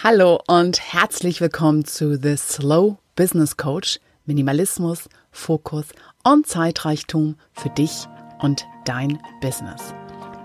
Hallo 0.00 0.40
und 0.46 0.78
herzlich 0.92 1.40
willkommen 1.40 1.84
zu 1.84 2.16
The 2.22 2.36
Slow 2.36 2.98
Business 3.16 3.56
Coach. 3.56 3.98
Minimalismus, 4.26 5.08
Fokus 5.32 5.86
und 6.22 6.46
Zeitreichtum 6.46 7.34
für 7.52 7.68
dich 7.70 8.06
und 8.38 8.64
dein 8.84 9.18
Business. 9.40 9.92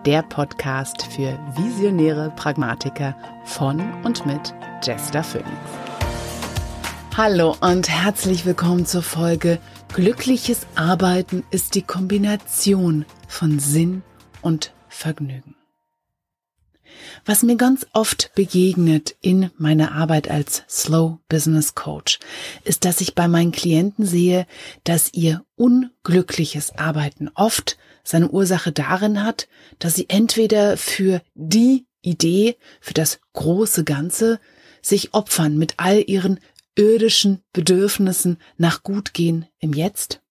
Der 0.07 0.23
Podcast 0.23 1.03
für 1.03 1.37
visionäre 1.55 2.33
Pragmatiker 2.35 3.15
von 3.45 3.79
und 4.03 4.25
mit 4.25 4.55
Jester 4.81 5.23
Phoenix. 5.23 5.51
Hallo 7.15 7.55
und 7.61 7.87
herzlich 7.87 8.47
willkommen 8.47 8.87
zur 8.87 9.03
Folge 9.03 9.59
Glückliches 9.93 10.65
Arbeiten 10.73 11.43
ist 11.51 11.75
die 11.75 11.83
Kombination 11.83 13.05
von 13.27 13.59
Sinn 13.59 14.01
und 14.41 14.73
Vergnügen. 14.89 15.55
Was 17.25 17.41
mir 17.41 17.55
ganz 17.55 17.85
oft 17.93 18.31
begegnet 18.35 19.15
in 19.21 19.49
meiner 19.57 19.93
Arbeit 19.93 20.29
als 20.29 20.63
Slow 20.69 21.19
Business 21.29 21.73
Coach, 21.73 22.19
ist, 22.65 22.83
dass 22.83 22.99
ich 22.99 23.15
bei 23.15 23.29
meinen 23.29 23.53
Klienten 23.53 24.05
sehe, 24.05 24.45
dass 24.83 25.13
ihr 25.13 25.45
unglückliches 25.55 26.77
Arbeiten 26.77 27.29
oft 27.33 27.77
seine 28.03 28.29
Ursache 28.29 28.73
darin 28.73 29.23
hat, 29.23 29.47
dass 29.79 29.95
sie 29.95 30.09
entweder 30.09 30.75
für 30.75 31.21
die 31.33 31.85
Idee, 32.01 32.57
für 32.81 32.93
das 32.93 33.19
große 33.31 33.85
Ganze 33.85 34.41
sich 34.81 35.13
opfern 35.13 35.57
mit 35.57 35.75
all 35.77 36.03
ihren 36.05 36.41
irdischen 36.75 37.41
Bedürfnissen 37.53 38.37
nach 38.57 38.83
Gutgehen 38.83 39.45
im 39.59 39.73
Jetzt 39.73 40.22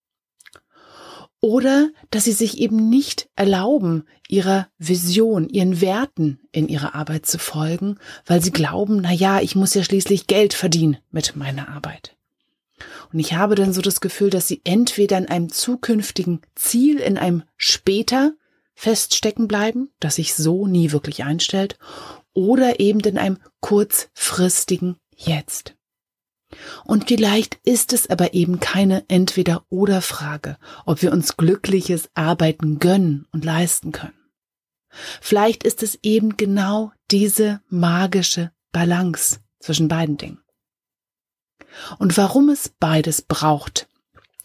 oder 1.42 1.90
dass 2.10 2.24
sie 2.24 2.32
sich 2.32 2.58
eben 2.58 2.88
nicht 2.88 3.28
erlauben, 3.34 4.04
ihrer 4.28 4.68
Vision, 4.78 5.48
ihren 5.48 5.80
Werten 5.80 6.38
in 6.52 6.68
ihrer 6.68 6.94
Arbeit 6.94 7.26
zu 7.26 7.38
folgen, 7.38 7.98
weil 8.24 8.40
sie 8.40 8.52
glauben, 8.52 9.00
na 9.02 9.12
ja, 9.12 9.40
ich 9.40 9.56
muss 9.56 9.74
ja 9.74 9.82
schließlich 9.82 10.28
Geld 10.28 10.54
verdienen 10.54 10.96
mit 11.10 11.34
meiner 11.36 11.68
Arbeit. 11.68 12.16
Und 13.12 13.18
ich 13.18 13.34
habe 13.34 13.56
dann 13.56 13.72
so 13.72 13.82
das 13.82 14.00
Gefühl, 14.00 14.30
dass 14.30 14.48
sie 14.48 14.62
entweder 14.64 15.18
in 15.18 15.28
einem 15.28 15.50
zukünftigen 15.50 16.40
Ziel, 16.54 16.98
in 16.98 17.18
einem 17.18 17.42
später 17.56 18.32
feststecken 18.74 19.48
bleiben, 19.48 19.90
das 19.98 20.14
sich 20.16 20.34
so 20.34 20.68
nie 20.68 20.92
wirklich 20.92 21.24
einstellt, 21.24 21.76
oder 22.34 22.80
eben 22.80 23.00
in 23.00 23.18
einem 23.18 23.38
kurzfristigen 23.60 24.96
Jetzt. 25.14 25.74
Und 26.84 27.08
vielleicht 27.08 27.58
ist 27.64 27.92
es 27.92 28.08
aber 28.10 28.34
eben 28.34 28.60
keine 28.60 29.04
Entweder-oder-Frage, 29.08 30.58
ob 30.84 31.02
wir 31.02 31.12
uns 31.12 31.36
glückliches 31.36 32.10
Arbeiten 32.14 32.78
gönnen 32.78 33.26
und 33.32 33.44
leisten 33.44 33.92
können. 33.92 34.14
Vielleicht 35.20 35.64
ist 35.64 35.82
es 35.82 35.98
eben 36.02 36.36
genau 36.36 36.92
diese 37.10 37.60
magische 37.68 38.52
Balance 38.72 39.38
zwischen 39.60 39.88
beiden 39.88 40.18
Dingen. 40.18 40.42
Und 41.98 42.16
warum 42.18 42.50
es 42.50 42.68
beides 42.68 43.22
braucht, 43.22 43.88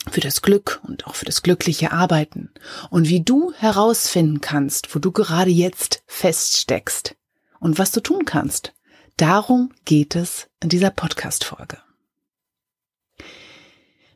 für 0.10 0.22
das 0.22 0.42
Glück 0.42 0.80
und 0.88 1.06
auch 1.06 1.16
für 1.16 1.26
das 1.26 1.44
glückliche 1.44 1.92
Arbeiten 1.92 2.50
und 2.90 3.10
wie 3.10 3.24
du 3.24 3.52
herausfinden 3.54 4.42
kannst, 4.42 4.96
wo 4.96 5.00
du 5.00 5.12
gerade 5.12 5.52
jetzt 5.52 6.04
feststeckst 6.08 7.16
und 7.60 7.78
was 7.78 7.92
du 7.92 8.00
tun 8.00 8.26
kannst, 8.26 8.74
darum 9.18 9.74
geht 9.86 10.16
es 10.16 10.48
in 10.62 10.70
dieser 10.70 10.92
Podcast-Folge. 10.92 11.80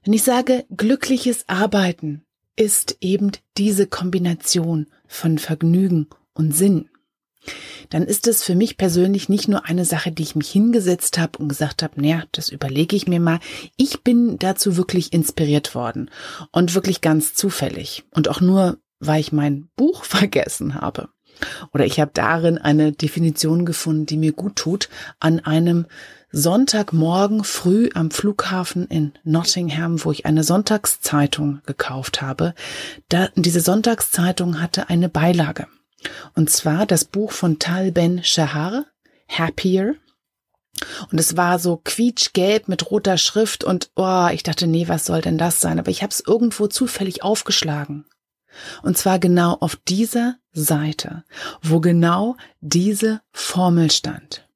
Wenn 0.03 0.13
ich 0.13 0.23
sage, 0.23 0.65
glückliches 0.75 1.47
Arbeiten 1.47 2.23
ist 2.55 2.97
eben 3.01 3.31
diese 3.57 3.85
Kombination 3.85 4.87
von 5.07 5.37
Vergnügen 5.37 6.07
und 6.33 6.55
Sinn, 6.55 6.89
dann 7.89 8.03
ist 8.03 8.25
es 8.27 8.43
für 8.43 8.55
mich 8.55 8.77
persönlich 8.77 9.29
nicht 9.29 9.47
nur 9.47 9.65
eine 9.65 9.85
Sache, 9.85 10.11
die 10.11 10.23
ich 10.23 10.35
mich 10.35 10.49
hingesetzt 10.49 11.19
habe 11.19 11.37
und 11.37 11.49
gesagt 11.49 11.83
habe, 11.83 12.01
naja, 12.01 12.23
das 12.31 12.49
überlege 12.49 12.95
ich 12.95 13.07
mir 13.07 13.19
mal. 13.19 13.39
Ich 13.77 14.01
bin 14.01 14.39
dazu 14.39 14.75
wirklich 14.75 15.13
inspiriert 15.13 15.75
worden 15.75 16.09
und 16.51 16.73
wirklich 16.73 17.01
ganz 17.01 17.35
zufällig 17.35 18.03
und 18.09 18.27
auch 18.27 18.41
nur, 18.41 18.77
weil 18.99 19.19
ich 19.19 19.31
mein 19.31 19.69
Buch 19.75 20.03
vergessen 20.03 20.81
habe. 20.81 21.09
Oder 21.73 21.85
ich 21.85 21.99
habe 21.99 22.11
darin 22.13 22.57
eine 22.57 22.91
Definition 22.91 23.65
gefunden, 23.65 24.07
die 24.07 24.17
mir 24.17 24.33
gut 24.33 24.55
tut, 24.55 24.89
an 25.19 25.39
einem 25.39 25.85
Sonntagmorgen 26.31 27.43
früh 27.43 27.89
am 27.93 28.09
Flughafen 28.09 28.87
in 28.87 29.13
Nottingham, 29.23 30.03
wo 30.03 30.11
ich 30.11 30.25
eine 30.25 30.43
Sonntagszeitung 30.43 31.61
gekauft 31.65 32.21
habe. 32.21 32.53
Da, 33.09 33.29
diese 33.35 33.59
Sonntagszeitung 33.59 34.61
hatte 34.61 34.89
eine 34.89 35.09
Beilage. 35.09 35.67
Und 36.33 36.49
zwar 36.49 36.85
das 36.85 37.05
Buch 37.05 37.31
von 37.31 37.59
Tal 37.59 37.91
Ben 37.91 38.23
Shahar, 38.23 38.85
Happier. 39.27 39.95
Und 41.11 41.19
es 41.19 41.35
war 41.35 41.59
so 41.59 41.77
quietschgelb 41.83 42.69
mit 42.69 42.89
roter 42.89 43.17
Schrift 43.17 43.63
und 43.63 43.91
oh, 43.95 44.27
ich 44.31 44.43
dachte, 44.43 44.67
nee, 44.67 44.87
was 44.87 45.05
soll 45.05 45.21
denn 45.21 45.37
das 45.37 45.59
sein? 45.59 45.79
Aber 45.79 45.91
ich 45.91 46.01
habe 46.01 46.11
es 46.11 46.23
irgendwo 46.25 46.67
zufällig 46.67 47.23
aufgeschlagen. 47.23 48.05
Und 48.83 48.97
zwar 48.97 49.19
genau 49.19 49.57
auf 49.59 49.75
dieser 49.75 50.37
Seite, 50.53 51.23
wo 51.61 51.81
genau 51.81 52.35
diese 52.61 53.21
Formel 53.31 53.91
stand. 53.91 54.47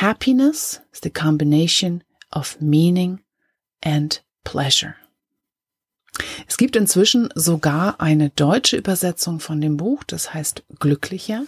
Happiness 0.00 0.82
is 0.92 1.00
the 1.02 1.08
combination 1.08 2.04
of 2.30 2.60
meaning 2.60 3.20
and 3.82 4.20
pleasure. 4.44 4.96
Es 6.46 6.58
gibt 6.58 6.76
inzwischen 6.76 7.30
sogar 7.34 7.98
eine 7.98 8.28
deutsche 8.28 8.76
Übersetzung 8.76 9.40
von 9.40 9.62
dem 9.62 9.78
Buch, 9.78 10.04
das 10.04 10.34
heißt 10.34 10.64
Glücklicher. 10.80 11.44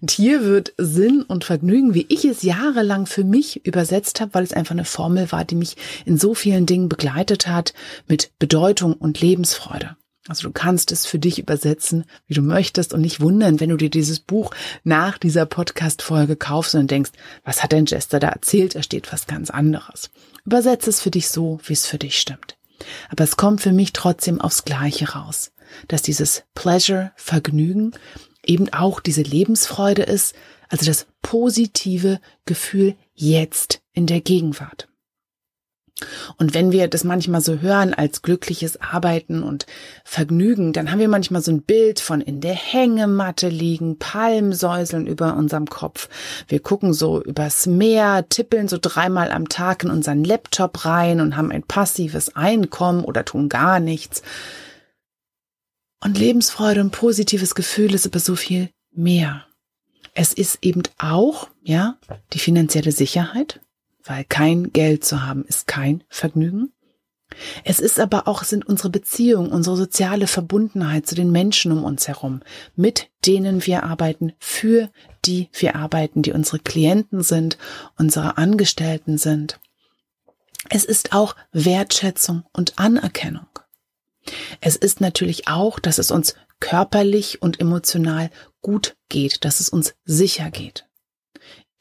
Und 0.00 0.12
hier 0.12 0.44
wird 0.44 0.72
Sinn 0.78 1.22
und 1.22 1.42
Vergnügen, 1.42 1.92
wie 1.92 2.06
ich 2.08 2.24
es 2.24 2.42
jahrelang 2.42 3.06
für 3.06 3.24
mich 3.24 3.66
übersetzt 3.66 4.20
habe, 4.20 4.34
weil 4.34 4.44
es 4.44 4.52
einfach 4.52 4.70
eine 4.70 4.84
Formel 4.84 5.32
war, 5.32 5.44
die 5.44 5.56
mich 5.56 5.76
in 6.04 6.16
so 6.16 6.32
vielen 6.32 6.66
Dingen 6.66 6.88
begleitet 6.88 7.48
hat, 7.48 7.74
mit 8.06 8.30
Bedeutung 8.38 8.94
und 8.94 9.20
Lebensfreude. 9.20 9.96
Also 10.28 10.48
du 10.48 10.52
kannst 10.52 10.92
es 10.92 11.06
für 11.06 11.18
dich 11.18 11.38
übersetzen, 11.38 12.04
wie 12.26 12.34
du 12.34 12.42
möchtest 12.42 12.92
und 12.92 13.00
nicht 13.00 13.20
wundern, 13.20 13.58
wenn 13.58 13.70
du 13.70 13.76
dir 13.76 13.90
dieses 13.90 14.20
Buch 14.20 14.54
nach 14.84 15.16
dieser 15.16 15.46
Podcast-Folge 15.46 16.36
kaufst 16.36 16.74
und 16.74 16.90
denkst, 16.90 17.12
was 17.42 17.62
hat 17.62 17.72
denn 17.72 17.86
Jester 17.86 18.20
da 18.20 18.28
erzählt? 18.28 18.74
Da 18.74 18.82
steht 18.82 19.12
was 19.12 19.26
ganz 19.26 19.50
anderes. 19.50 20.10
Übersetze 20.44 20.90
es 20.90 21.00
für 21.00 21.10
dich 21.10 21.28
so, 21.28 21.58
wie 21.64 21.72
es 21.72 21.86
für 21.86 21.98
dich 21.98 22.18
stimmt. 22.20 22.58
Aber 23.08 23.24
es 23.24 23.36
kommt 23.36 23.62
für 23.62 23.72
mich 23.72 23.92
trotzdem 23.92 24.40
aufs 24.40 24.64
Gleiche 24.64 25.10
raus, 25.10 25.52
dass 25.88 26.02
dieses 26.02 26.44
Pleasure, 26.54 27.12
Vergnügen 27.16 27.92
eben 28.44 28.72
auch 28.72 29.00
diese 29.00 29.22
Lebensfreude 29.22 30.02
ist, 30.02 30.34
also 30.68 30.86
das 30.86 31.06
positive 31.22 32.20
Gefühl 32.44 32.94
jetzt 33.14 33.82
in 33.92 34.06
der 34.06 34.20
Gegenwart. 34.20 34.89
Und 36.36 36.54
wenn 36.54 36.72
wir 36.72 36.88
das 36.88 37.04
manchmal 37.04 37.40
so 37.40 37.60
hören 37.60 37.94
als 37.94 38.22
glückliches 38.22 38.80
Arbeiten 38.80 39.42
und 39.42 39.66
Vergnügen, 40.04 40.72
dann 40.72 40.90
haben 40.90 40.98
wir 40.98 41.08
manchmal 41.08 41.42
so 41.42 41.50
ein 41.50 41.62
Bild 41.62 42.00
von 42.00 42.20
in 42.20 42.40
der 42.40 42.54
Hängematte 42.54 43.48
liegen, 43.48 43.98
Palmsäuseln 43.98 45.06
über 45.06 45.36
unserem 45.36 45.66
Kopf. 45.66 46.08
Wir 46.48 46.60
gucken 46.60 46.92
so 46.92 47.22
übers 47.22 47.66
Meer, 47.66 48.28
tippeln 48.28 48.68
so 48.68 48.78
dreimal 48.80 49.30
am 49.30 49.48
Tag 49.48 49.84
in 49.84 49.90
unseren 49.90 50.24
Laptop 50.24 50.84
rein 50.84 51.20
und 51.20 51.36
haben 51.36 51.52
ein 51.52 51.62
passives 51.62 52.34
Einkommen 52.36 53.04
oder 53.04 53.24
tun 53.24 53.48
gar 53.48 53.80
nichts. 53.80 54.22
Und 56.02 56.18
Lebensfreude 56.18 56.80
und 56.80 56.92
positives 56.92 57.54
Gefühl 57.54 57.94
ist 57.94 58.06
aber 58.06 58.20
so 58.20 58.34
viel 58.34 58.70
mehr. 58.92 59.44
Es 60.14 60.32
ist 60.32 60.58
eben 60.62 60.82
auch, 60.98 61.48
ja, 61.62 61.98
die 62.32 62.38
finanzielle 62.38 62.92
Sicherheit, 62.92 63.60
weil 64.04 64.24
kein 64.24 64.72
Geld 64.72 65.04
zu 65.04 65.22
haben 65.22 65.44
ist 65.44 65.66
kein 65.66 66.04
Vergnügen. 66.08 66.72
Es 67.64 67.78
ist 67.78 68.00
aber 68.00 68.26
auch, 68.26 68.42
sind 68.42 68.66
unsere 68.66 68.90
Beziehungen, 68.90 69.52
unsere 69.52 69.76
soziale 69.76 70.26
Verbundenheit 70.26 71.06
zu 71.06 71.14
den 71.14 71.30
Menschen 71.30 71.72
um 71.72 71.84
uns 71.84 72.08
herum, 72.08 72.42
mit 72.74 73.08
denen 73.24 73.64
wir 73.66 73.84
arbeiten, 73.84 74.32
für 74.38 74.90
die 75.24 75.48
wir 75.52 75.76
arbeiten, 75.76 76.22
die 76.22 76.32
unsere 76.32 76.58
Klienten 76.58 77.22
sind, 77.22 77.56
unsere 77.96 78.36
Angestellten 78.36 79.16
sind. 79.16 79.60
Es 80.68 80.84
ist 80.84 81.12
auch 81.12 81.36
Wertschätzung 81.52 82.44
und 82.52 82.78
Anerkennung. 82.78 83.46
Es 84.60 84.76
ist 84.76 85.00
natürlich 85.00 85.48
auch, 85.48 85.78
dass 85.78 85.98
es 85.98 86.10
uns 86.10 86.34
körperlich 86.58 87.40
und 87.40 87.60
emotional 87.60 88.30
gut 88.60 88.96
geht, 89.08 89.44
dass 89.44 89.60
es 89.60 89.68
uns 89.68 89.94
sicher 90.04 90.50
geht. 90.50 90.86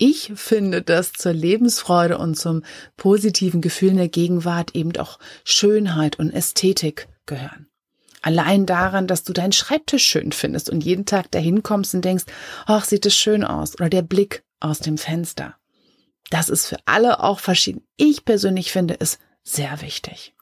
Ich 0.01 0.31
finde, 0.35 0.81
dass 0.81 1.11
zur 1.11 1.33
Lebensfreude 1.33 2.17
und 2.17 2.35
zum 2.35 2.63
positiven 2.95 3.59
Gefühl 3.59 3.89
in 3.89 3.97
der 3.97 4.07
Gegenwart 4.07 4.73
eben 4.73 4.95
auch 4.95 5.19
Schönheit 5.43 6.17
und 6.17 6.31
Ästhetik 6.31 7.09
gehören. 7.25 7.67
Allein 8.21 8.65
daran, 8.65 9.07
dass 9.07 9.25
du 9.25 9.33
deinen 9.33 9.51
Schreibtisch 9.51 10.05
schön 10.05 10.31
findest 10.31 10.69
und 10.69 10.85
jeden 10.85 11.05
Tag 11.05 11.29
dahin 11.31 11.63
kommst 11.63 11.93
und 11.93 12.05
denkst, 12.05 12.23
ach, 12.65 12.85
sieht 12.85 13.05
es 13.05 13.15
schön 13.15 13.43
aus. 13.43 13.75
Oder 13.75 13.89
der 13.89 14.01
Blick 14.01 14.43
aus 14.61 14.79
dem 14.79 14.97
Fenster. 14.97 15.55
Das 16.29 16.47
ist 16.47 16.65
für 16.65 16.77
alle 16.85 17.21
auch 17.21 17.39
verschieden. 17.39 17.83
Ich 17.97 18.23
persönlich 18.23 18.71
finde 18.71 18.95
es 18.99 19.19
sehr 19.43 19.81
wichtig. 19.81 20.33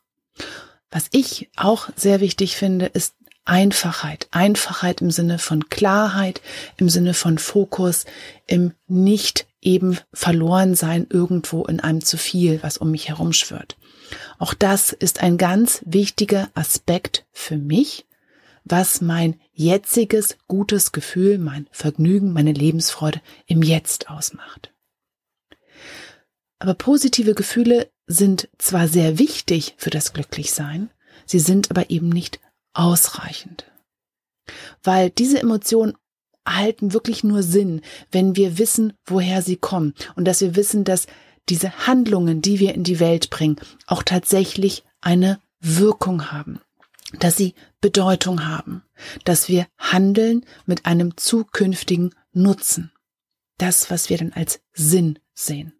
Was 0.92 1.08
ich 1.12 1.50
auch 1.56 1.90
sehr 1.96 2.20
wichtig 2.20 2.58
finde, 2.58 2.86
ist 2.86 3.16
Einfachheit. 3.48 4.28
Einfachheit 4.32 5.02
im 5.02 5.12
Sinne 5.12 5.40
von 5.40 5.70
Klarheit, 5.70 6.42
im 6.78 6.90
Sinne 6.90 7.14
von 7.14 7.38
Fokus, 7.38 8.06
im 8.46 8.74
nicht 8.88 9.48
eben 9.62 9.98
verloren 10.14 10.76
sein 10.76 11.08
irgendwo 11.10 11.66
in 11.66 11.80
einem 11.80 12.04
zu 12.04 12.18
viel, 12.18 12.62
was 12.62 12.78
um 12.78 12.92
mich 12.92 13.10
herum 13.10 13.34
schwirrt. 13.34 13.78
Auch 14.38 14.54
das 14.54 14.94
ist 14.94 15.22
ein 15.22 15.38
ganz 15.38 15.82
wichtiger 15.86 16.50
Aspekt 16.54 17.26
für 17.32 17.58
mich, 17.58 18.06
was 18.64 19.02
mein 19.02 19.40
jetziges 19.54 20.38
gutes 20.48 20.92
Gefühl, 20.92 21.38
mein 21.38 21.68
Vergnügen, 21.72 22.34
meine 22.34 22.52
Lebensfreude 22.52 23.22
im 23.46 23.64
Jetzt 23.64 24.10
ausmacht. 24.10 24.74
Aber 26.60 26.74
positive 26.74 27.34
Gefühle 27.34 27.90
sind 28.08 28.50
zwar 28.58 28.88
sehr 28.88 29.20
wichtig 29.20 29.76
für 29.78 29.90
das 29.90 30.14
Glücklichsein, 30.14 30.90
sie 31.26 31.40
sind 31.40 31.72
aber 31.72 31.90
eben 31.90 32.10
nicht 32.10 32.40
ausreichend. 32.78 33.66
Weil 34.84 35.10
diese 35.10 35.40
Emotionen 35.40 35.94
erhalten 36.46 36.94
wirklich 36.94 37.24
nur 37.24 37.44
Sinn, 37.44 37.82
wenn 38.12 38.36
wir 38.36 38.58
wissen, 38.58 38.94
woher 39.06 39.42
sie 39.42 39.58
kommen 39.58 39.94
und 40.16 40.26
dass 40.26 40.42
wir 40.42 40.56
wissen, 40.56 40.84
dass 40.84 41.08
diese 41.50 41.88
Handlungen, 41.88 42.42
die 42.42 42.60
wir 42.60 42.74
in 42.74 42.84
die 42.84 43.00
Welt 43.00 43.30
bringen, 43.30 43.58
auch 43.86 44.04
tatsächlich 44.04 44.84
eine 45.02 45.40
Wirkung 45.60 46.32
haben, 46.32 46.62
dass 47.20 47.36
sie 47.36 47.54
Bedeutung 47.82 48.46
haben, 48.46 48.84
dass 49.24 49.50
wir 49.50 49.68
handeln 49.78 50.46
mit 50.66 50.86
einem 50.86 51.18
zukünftigen 51.18 52.14
Nutzen. 52.32 52.92
Das, 53.58 53.90
was 53.90 54.10
wir 54.10 54.18
dann 54.18 54.34
als 54.34 54.62
Sinn 54.74 55.20
sehen. 55.34 55.74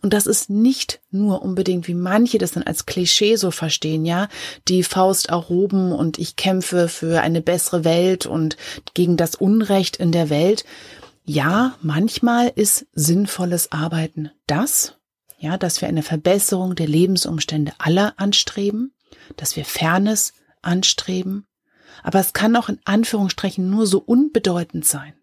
Und 0.00 0.12
das 0.12 0.26
ist 0.26 0.48
nicht 0.48 1.00
nur 1.10 1.42
unbedingt, 1.42 1.88
wie 1.88 1.94
manche 1.94 2.38
das 2.38 2.52
dann 2.52 2.62
als 2.62 2.86
Klischee 2.86 3.36
so 3.36 3.50
verstehen, 3.50 4.04
ja, 4.04 4.28
die 4.68 4.82
Faust 4.82 5.28
erhoben 5.28 5.92
und 5.92 6.18
ich 6.18 6.36
kämpfe 6.36 6.88
für 6.88 7.20
eine 7.20 7.42
bessere 7.42 7.84
Welt 7.84 8.26
und 8.26 8.56
gegen 8.94 9.16
das 9.16 9.34
Unrecht 9.34 9.96
in 9.96 10.12
der 10.12 10.30
Welt. 10.30 10.64
Ja, 11.24 11.74
manchmal 11.82 12.52
ist 12.54 12.86
sinnvolles 12.92 13.72
Arbeiten 13.72 14.30
das, 14.46 14.94
ja, 15.38 15.58
dass 15.58 15.80
wir 15.80 15.88
eine 15.88 16.02
Verbesserung 16.02 16.76
der 16.76 16.86
Lebensumstände 16.86 17.72
aller 17.78 18.14
anstreben, 18.16 18.92
dass 19.36 19.56
wir 19.56 19.64
Fairness 19.64 20.32
anstreben, 20.62 21.46
aber 22.02 22.20
es 22.20 22.32
kann 22.32 22.54
auch 22.54 22.68
in 22.68 22.78
Anführungsstrichen 22.84 23.68
nur 23.68 23.86
so 23.86 23.98
unbedeutend 23.98 24.84
sein 24.84 25.14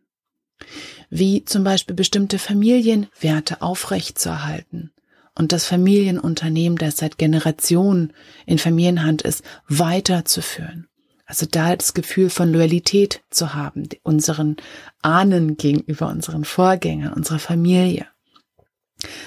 wie 1.09 1.45
zum 1.45 1.63
Beispiel 1.63 1.95
bestimmte 1.95 2.39
Familienwerte 2.39 3.61
aufrechtzuerhalten 3.61 4.91
und 5.35 5.51
das 5.51 5.65
Familienunternehmen, 5.65 6.77
das 6.77 6.97
seit 6.97 7.17
Generationen 7.17 8.13
in 8.45 8.59
Familienhand 8.59 9.21
ist, 9.21 9.43
weiterzuführen. 9.67 10.87
Also 11.25 11.45
da 11.49 11.75
das 11.75 11.93
Gefühl 11.93 12.29
von 12.29 12.51
Loyalität 12.51 13.21
zu 13.29 13.53
haben, 13.53 13.87
unseren 14.03 14.57
Ahnen 15.01 15.57
gegenüber, 15.57 16.09
unseren 16.09 16.45
Vorgängern, 16.45 17.13
unserer 17.13 17.39
Familie. 17.39 18.07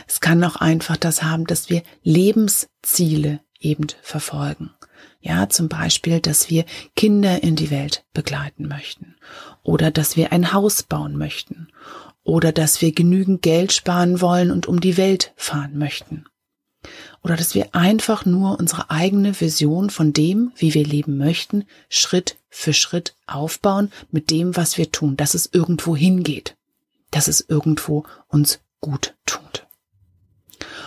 Es 0.07 0.21
kann 0.21 0.45
auch 0.45 0.57
einfach 0.57 0.97
das 0.97 1.23
haben, 1.23 1.47
dass 1.47 1.71
wir 1.71 1.83
Lebensziele 2.03 3.41
eben 3.59 3.87
verfolgen. 4.03 4.71
Ja, 5.27 5.49
zum 5.49 5.69
Beispiel, 5.69 6.21
dass 6.21 6.51
wir 6.51 6.65
Kinder 6.95 7.43
in 7.43 7.57
die 7.57 7.73
Welt 7.73 8.05
begleiten 8.13 8.69
möchten 8.69 9.17
oder 9.65 9.91
dass 9.91 10.17
wir 10.17 10.31
ein 10.31 10.53
Haus 10.53 10.85
bauen 10.85 11.17
möchten 11.19 11.67
oder 12.23 12.53
dass 12.53 12.81
wir 12.81 12.93
genügend 12.93 13.43
Geld 13.43 13.73
sparen 13.73 14.21
wollen 14.21 14.53
und 14.53 14.69
um 14.69 14.79
die 14.81 14.97
Welt 14.97 15.33
fahren 15.35 15.79
möchten 15.79 16.27
oder 17.25 17.37
dass 17.37 17.57
wir 17.57 17.75
einfach 17.75 18.25
nur 18.25 18.61
unsere 18.61 18.89
eigene 18.91 19.41
Vision 19.41 19.91
von 19.91 20.13
dem, 20.13 20.53
wie 20.55 20.75
wir 20.75 20.85
leben 20.85 21.19
möchten, 21.19 21.65
Schritt 21.89 22.37
für 22.49 22.73
Schritt 22.73 23.17
aufbauen 23.27 23.91
mit 24.13 24.31
dem, 24.31 24.55
was 24.55 24.79
wir 24.79 24.93
tun, 24.93 25.17
dass 25.17 25.35
es 25.35 25.51
irgendwo 25.53 25.97
hingeht, 25.97 26.57
dass 27.11 27.27
es 27.27 27.41
irgendwo 27.41 28.05
uns 28.29 28.61
gut 28.81 29.17
tut. 29.27 29.67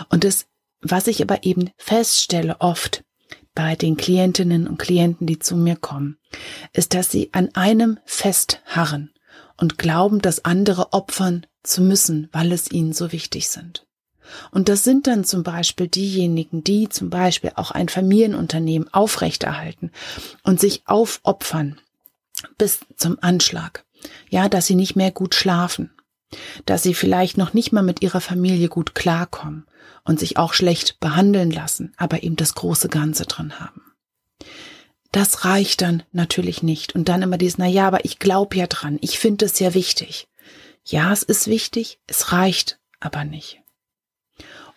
Und 0.08 0.24
das, 0.24 0.46
was 0.80 1.08
ich 1.08 1.20
aber 1.20 1.44
eben 1.44 1.68
feststelle 1.76 2.56
oft, 2.60 3.04
bei 3.60 3.76
den 3.76 3.98
Klientinnen 3.98 4.66
und 4.66 4.78
Klienten, 4.78 5.26
die 5.26 5.38
zu 5.38 5.54
mir 5.54 5.76
kommen, 5.76 6.16
ist, 6.72 6.94
dass 6.94 7.10
sie 7.10 7.28
an 7.32 7.50
einem 7.54 7.98
festharren 8.06 9.10
und 9.58 9.76
glauben, 9.76 10.22
das 10.22 10.46
andere 10.46 10.94
opfern 10.94 11.44
zu 11.62 11.82
müssen, 11.82 12.30
weil 12.32 12.52
es 12.52 12.70
ihnen 12.70 12.94
so 12.94 13.12
wichtig 13.12 13.50
sind. 13.50 13.86
Und 14.50 14.70
das 14.70 14.82
sind 14.82 15.06
dann 15.06 15.24
zum 15.24 15.42
Beispiel 15.42 15.88
diejenigen, 15.88 16.64
die 16.64 16.88
zum 16.88 17.10
Beispiel 17.10 17.52
auch 17.54 17.70
ein 17.70 17.90
Familienunternehmen 17.90 18.88
aufrechterhalten 18.94 19.90
und 20.42 20.58
sich 20.58 20.84
aufopfern 20.86 21.78
bis 22.56 22.80
zum 22.96 23.18
Anschlag. 23.20 23.84
Ja, 24.30 24.48
dass 24.48 24.68
sie 24.68 24.74
nicht 24.74 24.96
mehr 24.96 25.10
gut 25.10 25.34
schlafen, 25.34 25.90
dass 26.66 26.82
sie 26.82 26.94
vielleicht 26.94 27.36
noch 27.36 27.54
nicht 27.54 27.72
mal 27.72 27.82
mit 27.82 28.02
ihrer 28.02 28.20
Familie 28.20 28.68
gut 28.68 28.94
klarkommen 28.94 29.66
und 30.04 30.18
sich 30.20 30.36
auch 30.36 30.54
schlecht 30.54 31.00
behandeln 31.00 31.50
lassen, 31.50 31.92
aber 31.96 32.22
eben 32.22 32.36
das 32.36 32.54
große 32.54 32.88
Ganze 32.88 33.24
drin 33.26 33.58
haben. 33.58 33.82
Das 35.12 35.44
reicht 35.44 35.82
dann 35.82 36.04
natürlich 36.12 36.62
nicht. 36.62 36.94
Und 36.94 37.08
dann 37.08 37.22
immer 37.22 37.38
dieses, 37.38 37.58
na 37.58 37.66
ja, 37.66 37.86
aber 37.86 38.04
ich 38.04 38.18
glaube 38.18 38.56
ja 38.56 38.66
dran, 38.66 38.98
ich 39.00 39.18
finde 39.18 39.46
es 39.46 39.58
ja 39.58 39.74
wichtig. 39.74 40.28
Ja, 40.84 41.12
es 41.12 41.22
ist 41.22 41.46
wichtig, 41.46 42.00
es 42.06 42.32
reicht 42.32 42.78
aber 43.00 43.24
nicht. 43.24 43.60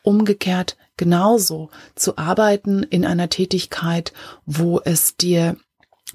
Umgekehrt 0.02 0.76
genauso 0.98 1.70
zu 1.96 2.18
arbeiten 2.18 2.84
in 2.84 3.06
einer 3.06 3.30
Tätigkeit, 3.30 4.14
wo 4.46 4.80
es 4.82 5.16
dir 5.16 5.58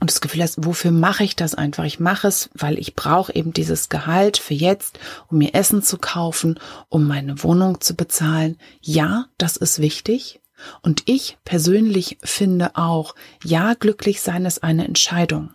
und 0.00 0.10
das 0.10 0.20
Gefühl 0.20 0.42
hast, 0.42 0.64
wofür 0.64 0.92
mache 0.92 1.24
ich 1.24 1.34
das 1.34 1.54
einfach? 1.54 1.84
Ich 1.84 1.98
mache 1.98 2.28
es, 2.28 2.50
weil 2.54 2.78
ich 2.78 2.94
brauche 2.94 3.34
eben 3.34 3.52
dieses 3.52 3.88
Gehalt 3.88 4.38
für 4.38 4.54
jetzt, 4.54 4.98
um 5.28 5.38
mir 5.38 5.54
Essen 5.54 5.82
zu 5.82 5.98
kaufen, 5.98 6.60
um 6.88 7.06
meine 7.06 7.42
Wohnung 7.42 7.80
zu 7.80 7.94
bezahlen. 7.94 8.58
Ja, 8.80 9.26
das 9.38 9.56
ist 9.56 9.80
wichtig. 9.80 10.40
Und 10.82 11.02
ich 11.06 11.38
persönlich 11.44 12.18
finde 12.22 12.76
auch, 12.76 13.14
ja, 13.42 13.74
glücklich 13.74 14.20
sein 14.20 14.44
ist 14.44 14.62
eine 14.62 14.84
Entscheidung. 14.86 15.50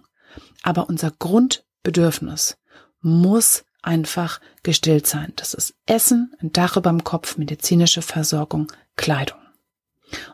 Aber 0.62 0.90
unser 0.90 1.12
Grundbedürfnis 1.12 2.58
muss 3.02 3.66
einfach 3.82 4.40
gestillt 4.64 5.08
sein. 5.08 5.34
Das 5.36 5.54
ist 5.54 5.76
Essen, 5.86 6.34
ein 6.42 6.52
Dach 6.54 6.78
über 6.78 6.90
dem 6.90 7.04
Kopf, 7.04 7.38
medizinische 7.38 8.02
Versorgung, 8.02 8.72
Kleidung. 8.96 9.43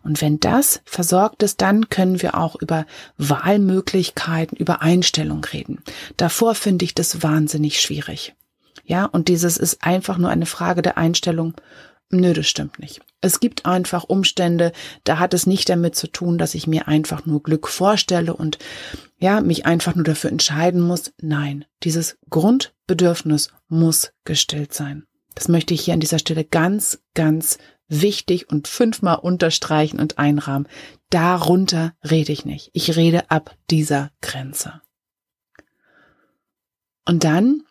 Und 0.04 0.22
wenn 0.22 0.40
das 0.40 0.82
versorgt 0.86 1.44
ist, 1.44 1.62
dann 1.62 1.90
können 1.90 2.22
wir 2.22 2.38
auch 2.38 2.56
über 2.56 2.86
Wahlmöglichkeiten, 3.18 4.58
über 4.58 4.82
Einstellung 4.82 5.44
reden. 5.44 5.82
Davor 6.18 6.56
finde 6.56 6.86
ich 6.86 6.96
das 6.96 7.24
wahnsinnig 7.24 7.82
schwierig. 7.82 8.36
Ja, 8.86 9.06
und 9.06 9.28
dieses 9.28 9.58
ist 9.58 9.84
einfach 9.84 10.18
nur 10.18 10.30
eine 10.30 10.48
Frage 10.48 10.82
der 10.82 10.98
Einstellung. 10.98 11.54
Nö, 12.10 12.34
das 12.34 12.48
stimmt 12.48 12.80
nicht. 12.80 13.02
Es 13.22 13.40
gibt 13.40 13.66
einfach 13.66 14.06
Umstände, 14.06 14.72
da 15.04 15.20
hat 15.20 15.34
es 15.34 15.46
nicht 15.46 15.70
damit 15.70 15.96
zu 15.96 16.08
tun, 16.08 16.38
dass 16.38 16.56
ich 16.56 16.66
mir 16.66 16.88
einfach 16.88 17.26
nur 17.26 17.44
Glück 17.44 17.68
vorstelle 17.68 18.34
und 18.34 18.58
ja, 19.20 19.42
mich 19.42 19.66
einfach 19.66 19.94
nur 19.94 20.06
dafür 20.06 20.32
entscheiden 20.32 20.82
muss. 20.82 21.14
Nein, 21.22 21.66
dieses 21.84 22.18
Grundbedürfnis 22.30 23.52
muss 23.68 24.12
gestillt 24.24 24.74
sein. 24.74 25.04
Das 25.36 25.50
möchte 25.50 25.74
ich 25.74 25.82
hier 25.82 25.94
an 25.94 26.00
dieser 26.00 26.20
Stelle 26.20 26.44
ganz, 26.44 27.00
ganz 27.14 27.60
wichtig 27.90 28.50
und 28.50 28.68
fünfmal 28.68 29.18
unterstreichen 29.18 30.00
und 30.00 30.18
einrahmen. 30.18 30.68
Darunter 31.10 31.94
rede 32.10 32.32
ich 32.32 32.46
nicht. 32.46 32.70
Ich 32.74 32.96
rede 32.96 33.30
ab 33.32 33.56
dieser 33.70 34.12
Grenze. 34.22 34.82
Und 37.06 37.24
dann 37.24 37.64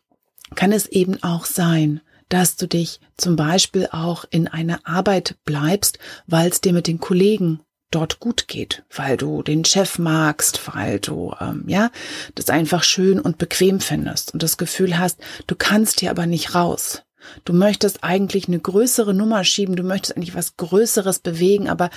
kann 0.54 0.72
es 0.72 0.86
eben 0.86 1.22
auch 1.22 1.44
sein, 1.44 2.00
dass 2.28 2.56
du 2.56 2.66
dich 2.66 3.00
zum 3.16 3.36
Beispiel 3.36 3.88
auch 3.90 4.24
in 4.28 4.48
einer 4.48 4.80
Arbeit 4.84 5.36
bleibst, 5.44 5.98
weil 6.26 6.50
es 6.50 6.60
dir 6.60 6.72
mit 6.72 6.86
den 6.86 6.98
Kollegen 6.98 7.60
dort 7.90 8.20
gut 8.20 8.48
geht, 8.48 8.84
weil 8.94 9.16
du 9.16 9.42
den 9.42 9.64
Chef 9.64 9.98
magst, 9.98 10.74
weil 10.74 10.98
du 11.00 11.34
ähm, 11.40 11.64
ja 11.66 11.90
das 12.34 12.50
einfach 12.50 12.82
schön 12.82 13.18
und 13.18 13.38
bequem 13.38 13.80
findest 13.80 14.34
und 14.34 14.42
das 14.42 14.58
Gefühl 14.58 14.98
hast, 14.98 15.20
du 15.46 15.54
kannst 15.56 16.00
hier 16.00 16.10
aber 16.10 16.26
nicht 16.26 16.54
raus. 16.54 17.02
Du 17.44 17.52
möchtest 17.52 18.04
eigentlich 18.04 18.48
eine 18.48 18.58
größere 18.58 19.14
Nummer 19.14 19.44
schieben, 19.44 19.76
du 19.76 19.82
möchtest 19.82 20.16
eigentlich 20.16 20.34
was 20.34 20.56
Größeres 20.56 21.18
bewegen, 21.18 21.68
aber 21.68 21.90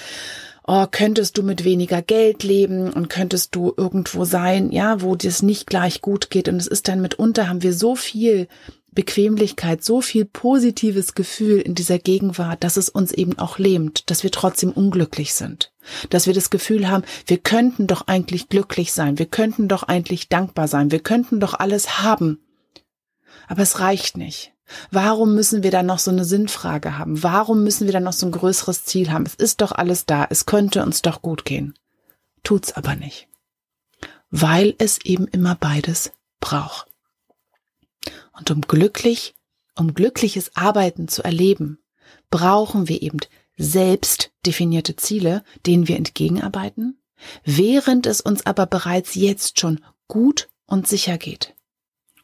oh, 0.66 0.86
könntest 0.90 1.38
du 1.38 1.44
mit 1.44 1.63
weniger 1.63 2.01
Geld 2.01 2.44
leben 2.44 2.92
und 2.92 3.10
könntest 3.10 3.56
du 3.56 3.74
irgendwo 3.75 4.25
sein, 4.25 4.72
ja, 4.72 5.01
wo 5.01 5.16
dir 5.16 5.30
es 5.30 5.42
nicht 5.42 5.68
gleich 5.68 6.01
gut 6.01 6.30
geht. 6.30 6.48
Und 6.48 6.58
es 6.58 6.68
ist 6.68 6.88
dann 6.88 7.01
mitunter, 7.01 7.48
haben 7.48 7.63
wir 7.63 7.74
so 7.74 7.96
viel 7.96 8.48
Bequemlichkeit, 8.94 9.84
so 9.84 10.01
viel 10.01 10.25
positives 10.25 11.13
Gefühl 11.13 11.60
in 11.62 11.75
dieser 11.75 11.98
Gegenwart, 11.98 12.63
dass 12.63 12.75
es 12.75 12.90
uns 12.90 13.13
eben 13.13 13.40
auch 13.40 13.58
lähmt, 13.58 14.10
dass 14.10 14.24
wir 14.24 14.32
trotzdem 14.32 14.72
unglücklich 14.72 15.34
sind. 15.34 15.72
Dass 16.10 16.28
wir 16.28 16.34
das 16.34 16.50
Gefühl 16.50 16.90
haben, 16.90 17.04
wir 17.25 17.38
könnten 17.38 17.88
doch 17.88 18.08
eigentlich 18.08 18.50
glücklich 18.50 18.92
sein, 18.92 19.18
wir 19.18 19.28
könnten 19.28 19.70
doch 19.70 19.84
eigentlich 19.84 20.28
dankbar 20.28 20.68
sein, 20.68 20.92
wir 20.92 21.00
könnten 21.00 21.40
doch 21.40 21.54
alles 21.54 22.01
haben. 22.01 22.44
Aber 23.48 23.62
es 23.62 23.80
reicht 23.80 24.18
nicht. 24.18 24.54
Warum 24.92 25.36
müssen 25.36 25.63
wir 25.63 25.72
dann 25.72 25.86
noch 25.86 26.00
so 26.00 26.12
eine 26.12 26.25
Sinnfrage 26.25 26.98
haben? 26.98 27.24
Warum 27.24 27.63
müssen 27.63 27.86
wir 27.88 27.94
dann 27.94 28.04
noch 28.04 28.13
so 28.13 28.25
ein 28.25 28.32
größeres 28.32 28.84
Ziel 28.86 29.12
haben? 29.12 29.25
Es 29.25 29.36
ist 29.36 29.62
doch 29.62 29.72
alles 29.72 30.06
da. 30.06 30.25
Es 30.30 30.46
könnte 30.46 30.84
uns 30.84 31.01
doch 31.01 31.22
gut 31.22 31.46
gehen. 31.46 31.74
Tut's 32.44 32.74
aber 32.74 32.96
nicht. 32.96 33.28
weil 34.32 34.75
es 34.78 35.00
eben 35.04 35.28
immer 35.28 35.56
beides 35.56 36.13
braucht. 36.40 36.88
Und 38.38 38.50
um 38.50 38.62
glücklich, 38.62 39.36
um 39.75 39.94
glückliches 39.94 40.56
Arbeiten 40.56 41.08
zu 41.08 41.22
erleben, 41.24 41.80
brauchen 42.30 42.88
wir 42.88 43.01
eben 43.01 43.20
selbst 43.58 44.32
definierte 44.46 44.96
Ziele, 44.96 45.44
denen 45.66 45.88
wir 45.88 45.98
entgegenarbeiten, 45.98 47.00
während 47.44 48.08
es 48.08 48.22
uns 48.22 48.46
aber 48.46 48.66
bereits 48.66 49.13
jetzt 49.13 49.60
schon 49.60 49.84
gut 50.08 50.50
und 50.66 50.88
sicher 50.88 51.18
geht. 51.18 51.54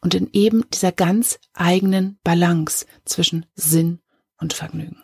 Und 0.00 0.14
in 0.14 0.28
eben 0.32 0.64
dieser 0.72 0.92
ganz 0.92 1.38
eigenen 1.54 2.18
Balance 2.22 2.86
zwischen 3.04 3.46
Sinn 3.54 4.00
und 4.38 4.52
Vergnügen. 4.52 5.02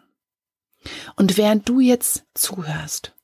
Und 1.16 1.36
während 1.36 1.68
du 1.68 1.80
jetzt 1.80 2.24
zuhörst, 2.34 3.14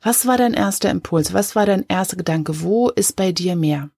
was 0.00 0.26
war 0.26 0.36
dein 0.36 0.54
erster 0.54 0.90
Impuls? 0.90 1.32
Was 1.32 1.56
war 1.56 1.66
dein 1.66 1.84
erster 1.88 2.16
Gedanke? 2.16 2.60
Wo 2.60 2.90
ist 2.90 3.16
bei 3.16 3.32
dir 3.32 3.56
mehr? 3.56 3.90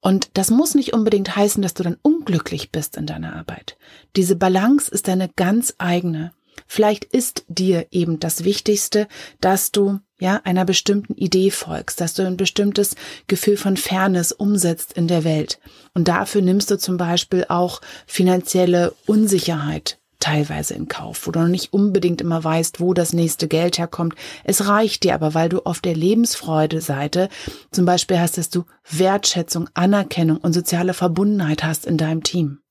Und 0.00 0.30
das 0.34 0.50
muss 0.50 0.74
nicht 0.74 0.94
unbedingt 0.94 1.36
heißen, 1.36 1.62
dass 1.62 1.74
du 1.74 1.84
dann 1.84 1.98
unglücklich 2.02 2.72
bist 2.72 2.96
in 2.96 3.06
deiner 3.06 3.36
Arbeit. 3.36 3.78
Diese 4.16 4.34
Balance 4.34 4.90
ist 4.90 5.06
deine 5.06 5.28
ganz 5.28 5.74
eigene. 5.78 6.32
Vielleicht 6.66 7.04
ist 7.04 7.44
dir 7.48 7.86
eben 7.90 8.18
das 8.20 8.44
Wichtigste, 8.44 9.08
dass 9.40 9.72
du 9.72 10.00
ja 10.20 10.40
einer 10.44 10.64
bestimmten 10.64 11.14
Idee 11.14 11.50
folgst, 11.50 12.00
dass 12.00 12.14
du 12.14 12.26
ein 12.26 12.36
bestimmtes 12.36 12.94
Gefühl 13.26 13.56
von 13.56 13.76
Fairness 13.76 14.32
umsetzt 14.32 14.92
in 14.94 15.08
der 15.08 15.24
Welt. 15.24 15.58
Und 15.94 16.08
dafür 16.08 16.42
nimmst 16.42 16.70
du 16.70 16.78
zum 16.78 16.96
Beispiel 16.96 17.44
auch 17.48 17.80
finanzielle 18.06 18.94
Unsicherheit 19.06 19.98
teilweise 20.22 20.74
in 20.74 20.86
Kauf, 20.86 21.26
wo 21.26 21.32
du 21.32 21.40
noch 21.40 21.48
nicht 21.48 21.72
unbedingt 21.72 22.20
immer 22.20 22.42
weißt, 22.42 22.80
wo 22.80 22.94
das 22.94 23.12
nächste 23.12 23.48
Geld 23.48 23.78
herkommt. 23.78 24.14
Es 24.44 24.68
reicht 24.68 25.02
dir 25.02 25.14
aber, 25.14 25.34
weil 25.34 25.48
du 25.48 25.62
auf 25.66 25.80
der 25.80 25.96
Lebensfreude-Seite 25.96 27.28
zum 27.72 27.84
Beispiel 27.84 28.20
hast, 28.20 28.38
dass 28.38 28.48
du 28.48 28.64
Wertschätzung, 28.88 29.68
Anerkennung 29.74 30.36
und 30.38 30.52
soziale 30.52 30.94
Verbundenheit 30.94 31.64
hast 31.64 31.86
in 31.86 31.98
deinem 31.98 32.22
Team. 32.22 32.61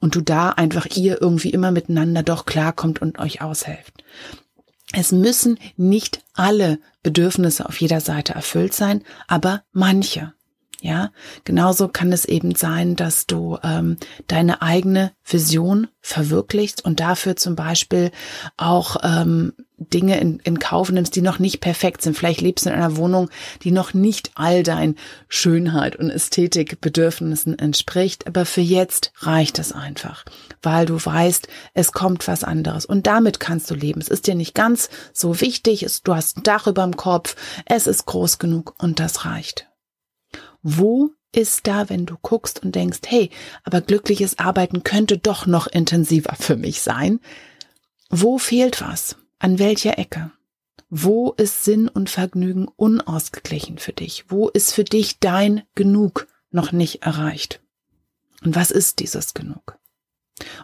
Und 0.00 0.14
du 0.14 0.20
da 0.20 0.50
einfach 0.50 0.86
ihr 0.94 1.20
irgendwie 1.20 1.50
immer 1.50 1.70
miteinander 1.70 2.22
doch 2.22 2.46
klarkommt 2.46 3.00
und 3.00 3.18
euch 3.18 3.40
aushelft. 3.40 4.04
Es 4.92 5.10
müssen 5.10 5.58
nicht 5.76 6.22
alle 6.34 6.78
Bedürfnisse 7.02 7.66
auf 7.66 7.80
jeder 7.80 8.00
Seite 8.00 8.34
erfüllt 8.34 8.74
sein, 8.74 9.02
aber 9.26 9.62
manche. 9.72 10.32
Ja, 10.84 11.12
genauso 11.44 11.88
kann 11.88 12.12
es 12.12 12.26
eben 12.26 12.54
sein, 12.54 12.94
dass 12.94 13.26
du 13.26 13.56
ähm, 13.62 13.96
deine 14.26 14.60
eigene 14.60 15.12
Vision 15.24 15.88
verwirklichst 16.02 16.84
und 16.84 17.00
dafür 17.00 17.36
zum 17.36 17.56
Beispiel 17.56 18.10
auch 18.58 18.98
ähm, 19.02 19.54
Dinge 19.78 20.20
in, 20.20 20.40
in 20.40 20.58
Kauf 20.58 20.92
nimmst, 20.92 21.16
die 21.16 21.22
noch 21.22 21.38
nicht 21.38 21.62
perfekt 21.62 22.02
sind. 22.02 22.18
Vielleicht 22.18 22.42
lebst 22.42 22.66
du 22.66 22.68
in 22.68 22.76
einer 22.76 22.98
Wohnung, 22.98 23.30
die 23.62 23.70
noch 23.70 23.94
nicht 23.94 24.32
all 24.34 24.62
dein 24.62 24.96
Schönheit 25.26 25.96
und 25.96 26.10
Ästhetikbedürfnissen 26.10 27.58
entspricht, 27.58 28.26
aber 28.26 28.44
für 28.44 28.60
jetzt 28.60 29.14
reicht 29.20 29.58
es 29.58 29.72
einfach, 29.72 30.26
weil 30.62 30.84
du 30.84 31.02
weißt, 31.02 31.48
es 31.72 31.92
kommt 31.92 32.28
was 32.28 32.44
anderes 32.44 32.84
und 32.84 33.06
damit 33.06 33.40
kannst 33.40 33.70
du 33.70 33.74
leben. 33.74 34.02
Es 34.02 34.08
ist 34.08 34.26
dir 34.26 34.34
nicht 34.34 34.54
ganz 34.54 34.90
so 35.14 35.40
wichtig, 35.40 35.82
es, 35.82 36.02
du 36.02 36.14
hast 36.14 36.36
ein 36.36 36.42
Dach 36.42 36.66
über 36.66 36.82
dem 36.82 36.98
Kopf, 36.98 37.36
es 37.64 37.86
ist 37.86 38.04
groß 38.04 38.38
genug 38.38 38.74
und 38.76 39.00
das 39.00 39.24
reicht. 39.24 39.66
Wo 40.64 41.10
ist 41.30 41.66
da, 41.66 41.90
wenn 41.90 42.06
du 42.06 42.16
guckst 42.22 42.62
und 42.62 42.74
denkst, 42.74 43.00
hey, 43.06 43.30
aber 43.64 43.82
glückliches 43.82 44.38
Arbeiten 44.38 44.82
könnte 44.82 45.18
doch 45.18 45.46
noch 45.46 45.66
intensiver 45.66 46.34
für 46.36 46.56
mich 46.56 46.80
sein? 46.80 47.20
Wo 48.08 48.38
fehlt 48.38 48.80
was? 48.80 49.16
An 49.38 49.58
welcher 49.58 49.98
Ecke? 49.98 50.30
Wo 50.88 51.32
ist 51.32 51.64
Sinn 51.64 51.88
und 51.88 52.08
Vergnügen 52.08 52.66
unausgeglichen 52.76 53.76
für 53.78 53.92
dich? 53.92 54.24
Wo 54.28 54.48
ist 54.48 54.72
für 54.72 54.84
dich 54.84 55.18
dein 55.18 55.62
Genug 55.74 56.28
noch 56.50 56.72
nicht 56.72 57.02
erreicht? 57.02 57.60
Und 58.42 58.54
was 58.56 58.70
ist 58.70 59.00
dieses 59.00 59.34
Genug? 59.34 59.78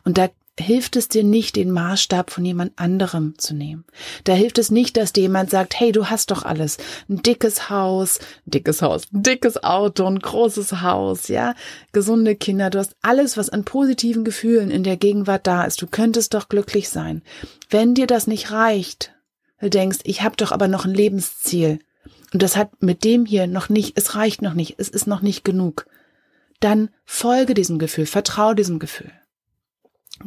Und 0.05 0.17
da 0.17 0.29
hilft 0.61 0.97
es 0.97 1.09
dir 1.09 1.25
nicht, 1.25 1.57
den 1.57 1.71
Maßstab 1.71 2.31
von 2.31 2.45
jemand 2.45 2.79
anderem 2.79 3.39
zu 3.39 3.55
nehmen. 3.55 3.85
Da 4.25 4.33
hilft 4.33 4.59
es 4.59 4.71
nicht, 4.71 4.97
dass 4.97 5.13
dir 5.13 5.23
jemand 5.23 5.51
sagt, 5.51 5.79
hey, 5.79 5.93
du 5.93 6.07
hast 6.07 6.31
doch 6.31 6.45
alles. 6.45 6.79
Ein 7.09 7.23
dickes 7.23 7.71
Haus, 7.71 8.19
ein 8.47 8.51
dickes 8.51 8.83
Haus, 8.83 9.05
ein 9.13 9.23
dickes 9.23 9.63
Auto, 9.65 10.07
ein 10.07 10.19
großes 10.19 10.83
Haus, 10.83 11.29
ja, 11.29 11.55
gesunde 11.93 12.37
Kinder. 12.37 12.71
Du 12.71 12.79
hast 12.79 12.97
alles, 13.03 13.37
was 13.37 13.51
an 13.51 13.65
positiven 13.65 14.25
Gefühlen 14.25 14.71
in 14.71 14.85
der 14.85 14.97
Gegenwart 14.97 15.47
da 15.47 15.65
ist. 15.65 15.83
Du 15.83 15.87
könntest 15.87 16.35
doch 16.35 16.49
glücklich 16.49 16.89
sein. 16.89 17.23
Wenn 17.69 17.95
dir 17.95 18.07
das 18.07 18.27
nicht 18.27 18.51
reicht, 18.51 19.13
du 19.61 19.71
denkst, 19.71 19.99
ich 20.05 20.23
habe 20.23 20.37
doch 20.37 20.53
aber 20.53 20.69
noch 20.69 20.85
ein 20.85 20.95
Lebensziel. 20.95 21.79
Und 22.33 22.43
das 22.43 22.57
hat 22.57 22.83
mit 22.83 23.05
dem 23.05 23.27
hier 23.27 23.47
noch 23.47 23.69
nicht, 23.69 23.97
es 23.97 24.15
reicht 24.15 24.43
noch 24.43 24.55
nicht, 24.55 24.77
es 24.79 24.89
ist 24.89 25.07
noch 25.07 25.23
nicht 25.23 25.45
genug. 25.45 25.87
Dann 26.61 26.91
folge 27.05 27.55
diesem 27.55 27.79
Gefühl, 27.79 28.07
vertraue 28.07 28.55
diesem 28.55 28.79
Gefühl. 28.79 29.11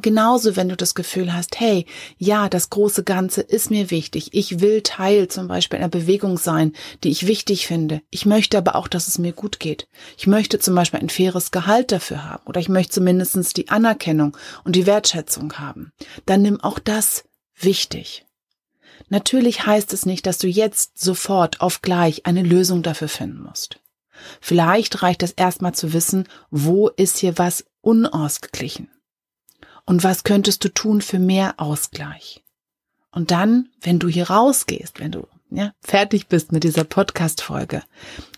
Genauso, 0.02 0.56
wenn 0.56 0.70
du 0.70 0.76
das 0.76 0.96
Gefühl 0.96 1.34
hast, 1.34 1.60
hey, 1.60 1.86
ja, 2.18 2.50
das 2.50 2.72
große 2.72 3.04
Ganze 3.04 3.42
ist 3.42 3.70
mir 3.70 3.92
wichtig. 3.92 4.30
Ich 4.34 4.60
will 4.60 4.82
Teil 4.82 5.28
zum 5.28 5.48
Beispiel 5.48 5.78
einer 5.78 5.88
Bewegung 5.88 6.40
sein, 6.40 6.74
die 7.04 7.10
ich 7.10 7.28
wichtig 7.28 7.68
finde. 7.68 8.02
Ich 8.10 8.26
möchte 8.26 8.58
aber 8.58 8.76
auch, 8.76 8.88
dass 8.88 9.08
es 9.08 9.20
mir 9.20 9.34
gut 9.34 9.60
geht. 9.60 9.88
Ich 10.18 10.26
möchte 10.26 10.58
zum 10.58 10.74
Beispiel 10.74 11.00
ein 11.00 11.10
faires 11.10 11.52
Gehalt 11.52 11.92
dafür 11.92 12.28
haben 12.28 12.44
oder 12.48 12.60
ich 12.60 12.70
möchte 12.70 12.94
zumindest 12.94 13.56
die 13.56 13.70
Anerkennung 13.70 14.36
und 14.64 14.76
die 14.76 14.88
Wertschätzung 14.88 15.54
haben. 15.60 15.92
Dann 16.26 16.42
nimm 16.42 16.60
auch 16.60 16.80
das 16.80 17.26
wichtig. 17.56 18.26
Natürlich 19.10 19.68
heißt 19.68 19.94
es 19.94 20.08
nicht, 20.08 20.26
dass 20.26 20.40
du 20.40 20.48
jetzt 20.48 21.00
sofort 21.00 21.62
auf 21.62 21.84
gleich 21.84 22.26
eine 22.26 22.42
Lösung 22.42 22.82
dafür 22.82 23.10
finden 23.10 23.44
musst. 23.44 23.80
Vielleicht 24.42 25.04
reicht 25.04 25.22
es 25.22 25.32
erstmal 25.34 25.76
zu 25.76 25.94
wissen, 25.94 26.28
wo 26.50 26.88
ist 26.88 27.20
hier 27.20 27.38
was 27.38 27.66
unausgeglichen 27.82 28.90
und 29.86 30.04
was 30.04 30.24
könntest 30.24 30.64
du 30.64 30.70
tun 30.70 31.02
für 31.02 31.20
mehr 31.20 31.56
Ausgleich? 31.58 32.44
Und 33.12 33.32
dann, 33.32 33.70
wenn 33.82 34.00
du 34.00 34.08
hier 34.08 34.30
rausgehst, 34.30 35.00
wenn 35.00 35.12
du 35.12 35.28
ja, 35.52 35.74
fertig 35.82 36.28
bist 36.28 36.52
mit 36.52 36.64
dieser 36.64 36.84
Podcast-Folge, 36.84 37.84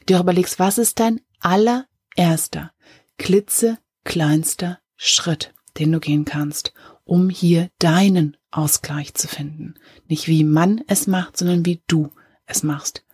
dir 0.09 0.19
überlegst, 0.19 0.59
was 0.59 0.77
ist 0.77 0.99
dein 0.99 1.21
allererster, 1.39 2.71
klitzekleinster 3.17 4.79
Schritt, 4.97 5.53
den 5.77 5.91
du 5.91 5.99
gehen 5.99 6.25
kannst, 6.25 6.73
um 7.05 7.29
hier 7.29 7.69
deinen 7.79 8.35
Ausgleich 8.51 9.13
zu 9.13 9.27
finden. 9.27 9.75
Nicht 10.07 10.27
wie 10.27 10.43
man 10.43 10.81
es 10.87 11.07
macht, 11.07 11.37
sondern 11.37 11.65
wie 11.65 11.81
du 11.87 12.11
es 12.45 12.63
machst. 12.63 13.05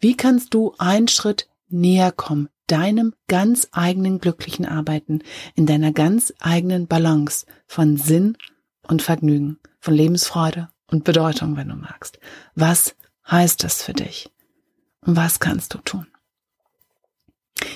Wie 0.00 0.16
kannst 0.16 0.54
du 0.54 0.74
einen 0.78 1.08
Schritt 1.08 1.48
näher 1.68 2.12
kommen 2.12 2.48
deinem 2.66 3.14
ganz 3.28 3.68
eigenen 3.72 4.18
glücklichen 4.18 4.66
Arbeiten, 4.66 5.20
in 5.54 5.66
deiner 5.66 5.92
ganz 5.92 6.32
eigenen 6.40 6.86
Balance 6.86 7.46
von 7.66 7.96
Sinn 7.96 8.36
und 8.82 9.02
Vergnügen, 9.02 9.58
von 9.80 9.94
Lebensfreude 9.94 10.68
und 10.90 11.04
Bedeutung, 11.04 11.56
wenn 11.56 11.68
du 11.68 11.76
magst. 11.76 12.18
Was 12.54 12.96
heißt 13.28 13.64
das 13.64 13.82
für 13.82 13.92
dich? 13.92 14.30
Und 15.00 15.16
was 15.16 15.40
kannst 15.40 15.74
du 15.74 15.78
tun? 15.78 16.06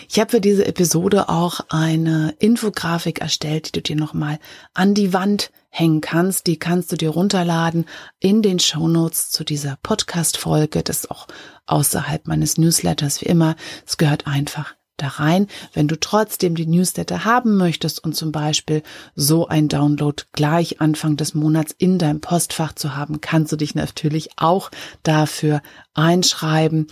Ich 0.09 0.19
habe 0.19 0.31
für 0.31 0.41
diese 0.41 0.67
Episode 0.67 1.29
auch 1.29 1.61
eine 1.71 2.35
Infografik 2.39 3.21
erstellt, 3.21 3.69
die 3.69 3.73
du 3.73 3.83
dir 3.83 3.97
nochmal 3.97 4.39
an 4.75 4.95
die 4.95 5.13
Wand 5.13 5.51
hängen 5.71 6.01
kannst. 6.01 6.47
Die 6.47 6.59
kannst 6.59 6.93
du 6.93 6.97
dir 6.97 7.11
runterladen 7.11 7.87
in 8.19 8.43
den 8.43 8.59
Show 8.59 8.89
Notes 8.89 9.31
zu 9.31 9.45
dieser 9.45 9.79
Podcast-Folge. 9.83 10.83
Das 10.83 11.05
ist 11.05 11.11
auch 11.11 11.29
außerhalb 11.67 12.27
meines 12.27 12.59
Newsletters 12.59 13.21
wie 13.21 13.27
immer. 13.27 13.57
Es 13.87 13.97
gehört 13.97 14.27
einfach 14.27 14.75
da 15.03 15.09
rein. 15.09 15.47
Wenn 15.73 15.89
du 15.89 15.99
trotzdem 15.99 16.55
die 16.55 16.67
Newsletter 16.67 17.25
haben 17.25 17.57
möchtest 17.57 18.03
und 18.03 18.15
zum 18.15 18.33
Beispiel 18.33 18.83
so 19.15 19.49
ein 19.49 19.69
Download 19.69 20.23
gleich 20.33 20.81
Anfang 20.81 21.17
des 21.17 21.35
Monats 21.35 21.75
in 21.77 21.99
deinem 21.99 22.21
Postfach 22.21 22.75
zu 22.75 22.97
haben, 22.97 23.21
kannst 23.21 23.53
du 23.53 23.57
dich 23.57 23.75
natürlich 23.75 24.31
auch 24.37 24.71
dafür 25.03 25.63
einschreiben 25.95 26.87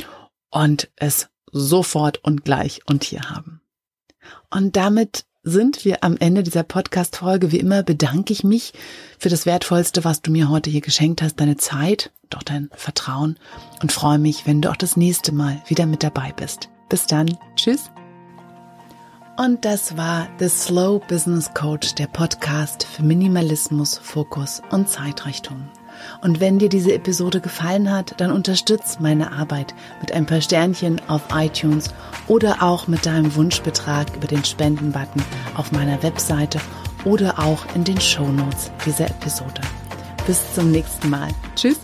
und 0.50 0.90
es 0.96 1.28
sofort 1.50 2.22
und 2.24 2.44
gleich 2.44 2.80
und 2.86 3.04
hier 3.04 3.30
haben. 3.30 3.60
Und 4.50 4.76
damit 4.76 5.24
sind 5.42 5.84
wir 5.84 6.04
am 6.04 6.16
Ende 6.16 6.42
dieser 6.42 6.62
Podcast-Folge. 6.62 7.52
Wie 7.52 7.58
immer 7.58 7.82
bedanke 7.82 8.32
ich 8.32 8.44
mich 8.44 8.72
für 9.18 9.28
das 9.28 9.46
Wertvollste, 9.46 10.04
was 10.04 10.22
du 10.22 10.30
mir 10.30 10.48
heute 10.48 10.70
hier 10.70 10.80
geschenkt 10.80 11.22
hast, 11.22 11.40
deine 11.40 11.56
Zeit, 11.56 12.12
doch 12.30 12.42
dein 12.42 12.70
Vertrauen 12.74 13.38
und 13.80 13.92
freue 13.92 14.18
mich, 14.18 14.46
wenn 14.46 14.60
du 14.60 14.70
auch 14.70 14.76
das 14.76 14.96
nächste 14.96 15.32
Mal 15.32 15.62
wieder 15.66 15.86
mit 15.86 16.02
dabei 16.02 16.32
bist. 16.36 16.68
Bis 16.88 17.06
dann. 17.06 17.36
Tschüss. 17.56 17.90
Und 19.38 19.64
das 19.64 19.96
war 19.96 20.26
The 20.40 20.48
Slow 20.48 20.98
Business 21.06 21.54
Coach, 21.54 21.94
der 21.94 22.08
Podcast 22.08 22.84
für 22.84 23.04
Minimalismus, 23.04 23.96
Fokus 23.96 24.60
und 24.70 24.88
Zeitrichtung. 24.88 25.68
Und 26.22 26.40
wenn 26.40 26.58
dir 26.58 26.68
diese 26.68 26.92
Episode 26.92 27.40
gefallen 27.40 27.88
hat, 27.88 28.20
dann 28.20 28.32
unterstütz 28.32 28.98
meine 28.98 29.30
Arbeit 29.30 29.76
mit 30.00 30.10
ein 30.10 30.26
paar 30.26 30.40
Sternchen 30.40 31.00
auf 31.06 31.22
iTunes 31.32 31.94
oder 32.26 32.64
auch 32.64 32.88
mit 32.88 33.06
deinem 33.06 33.32
Wunschbetrag 33.36 34.08
über 34.16 34.26
den 34.26 34.44
Spendenbutton 34.44 35.22
auf 35.54 35.70
meiner 35.70 36.02
Webseite 36.02 36.60
oder 37.04 37.38
auch 37.38 37.64
in 37.76 37.84
den 37.84 38.00
Show 38.00 38.26
Notes 38.26 38.72
dieser 38.84 39.06
Episode. 39.06 39.60
Bis 40.26 40.52
zum 40.52 40.72
nächsten 40.72 41.10
Mal. 41.10 41.28
Tschüss. 41.54 41.78